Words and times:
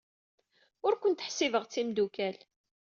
Ur 0.85 0.93
kent-ḥsibeɣ 1.01 1.63
d 1.65 1.71
timeddukal. 1.71 2.37